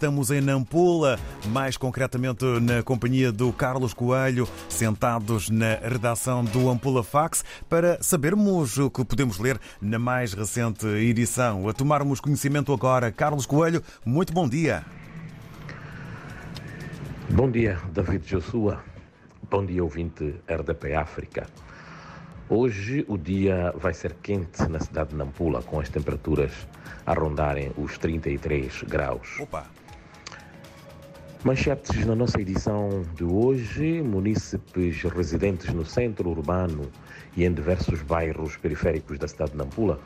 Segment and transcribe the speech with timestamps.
[0.00, 1.18] estamos em Nampula,
[1.48, 8.78] mais concretamente na companhia do Carlos Coelho, sentados na redação do Ampula Fax, para sabermos
[8.78, 11.68] o que podemos ler na mais recente edição.
[11.68, 14.86] A tomarmos conhecimento agora, Carlos Coelho, muito bom dia.
[17.28, 18.82] Bom dia, David Joshua.
[19.50, 21.46] Bom dia, ouvinte RDP África.
[22.48, 26.52] Hoje o dia vai ser quente na cidade de Nampula, com as temperaturas
[27.04, 29.38] a rondarem os 33 graus.
[29.38, 29.79] Opa!
[31.42, 36.90] Manchetes na nossa edição de hoje: munícipes residentes no centro urbano
[37.34, 39.98] e em diversos bairros periféricos da cidade de Nampula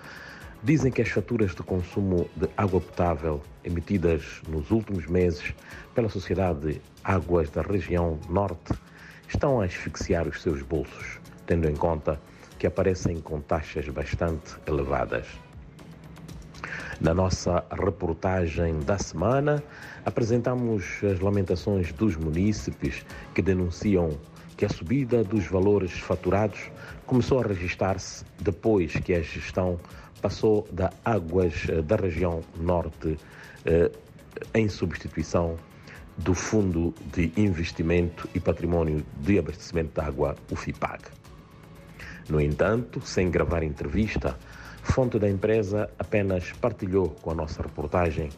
[0.62, 5.52] dizem que as faturas de consumo de água potável emitidas nos últimos meses
[5.92, 8.72] pela Sociedade Águas da região Norte
[9.28, 12.20] estão a asfixiar os seus bolsos, tendo em conta
[12.60, 15.26] que aparecem com taxas bastante elevadas.
[17.00, 19.62] Na nossa reportagem da semana,
[20.04, 24.10] apresentamos as lamentações dos munícipes que denunciam
[24.56, 26.70] que a subida dos valores faturados
[27.06, 29.78] começou a registrar-se depois que a gestão
[30.22, 33.18] passou da Águas da região Norte
[33.66, 33.90] eh,
[34.54, 35.56] em substituição
[36.16, 41.02] do Fundo de Investimento e Patrimônio de Abastecimento de Água, o FIPAG.
[42.28, 44.38] No entanto, sem gravar entrevista,
[44.84, 48.30] fonte da empresa apenas partilhou com a nossa reportagem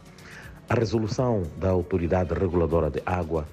[0.69, 3.47] a resolução da Autoridade Reguladora de Água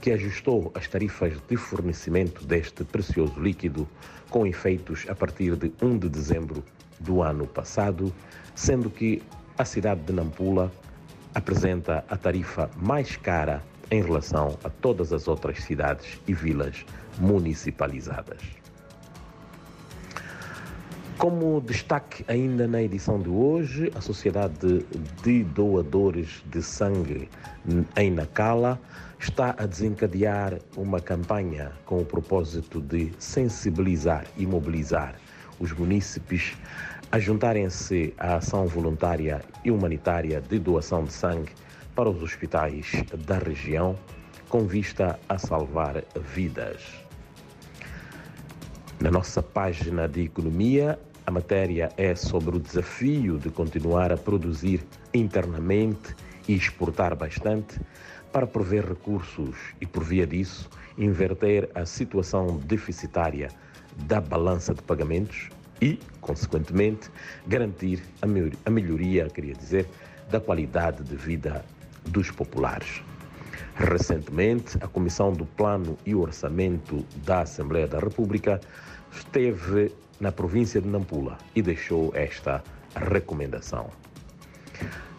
[0.00, 3.88] que ajustou as tarifas de fornecimento deste precioso líquido
[4.30, 6.64] com efeitos a partir de 1 de dezembro
[7.00, 8.12] do ano passado,
[8.54, 9.22] sendo que
[9.56, 10.72] a cidade de Nampula
[11.34, 16.84] apresenta a tarifa mais cara em relação a todas as outras cidades e vilas
[17.18, 18.38] municipalizadas.
[21.18, 24.86] Como destaque ainda na edição de hoje, a Sociedade
[25.20, 27.28] de Doadores de Sangue
[27.96, 28.80] em Nacala
[29.18, 35.16] está a desencadear uma campanha com o propósito de sensibilizar e mobilizar
[35.58, 36.56] os munícipes
[37.10, 41.50] a juntarem-se à ação voluntária e humanitária de doação de sangue
[41.96, 42.92] para os hospitais
[43.26, 43.98] da região,
[44.48, 47.08] com vista a salvar vidas.
[49.00, 50.98] Na nossa página de economia,
[51.28, 56.16] a matéria é sobre o desafio de continuar a produzir internamente
[56.48, 57.78] e exportar bastante
[58.32, 63.50] para prover recursos e, por via disso, inverter a situação deficitária
[64.06, 65.50] da balança de pagamentos
[65.82, 67.10] e, consequentemente,
[67.46, 68.02] garantir
[68.64, 69.86] a melhoria, queria dizer,
[70.30, 71.62] da qualidade de vida
[72.06, 73.02] dos populares.
[73.74, 78.58] Recentemente, a Comissão do Plano e Orçamento da Assembleia da República
[79.12, 82.62] esteve na província de Nampula e deixou esta
[82.94, 83.90] recomendação.